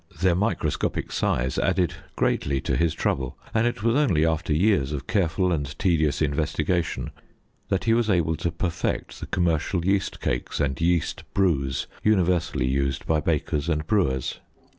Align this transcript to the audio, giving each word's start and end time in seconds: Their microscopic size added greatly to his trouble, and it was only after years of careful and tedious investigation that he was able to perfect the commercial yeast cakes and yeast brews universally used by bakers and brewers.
Their 0.19 0.33
microscopic 0.33 1.11
size 1.11 1.59
added 1.59 1.93
greatly 2.15 2.59
to 2.61 2.75
his 2.75 2.95
trouble, 2.95 3.37
and 3.53 3.67
it 3.67 3.83
was 3.83 3.95
only 3.95 4.25
after 4.25 4.51
years 4.51 4.93
of 4.93 5.05
careful 5.05 5.51
and 5.51 5.77
tedious 5.77 6.23
investigation 6.23 7.11
that 7.69 7.83
he 7.83 7.93
was 7.93 8.09
able 8.09 8.35
to 8.37 8.51
perfect 8.51 9.19
the 9.19 9.27
commercial 9.27 9.85
yeast 9.85 10.19
cakes 10.19 10.59
and 10.59 10.81
yeast 10.81 11.23
brews 11.35 11.85
universally 12.01 12.65
used 12.67 13.05
by 13.05 13.19
bakers 13.21 13.69
and 13.69 13.85
brewers. 13.85 14.39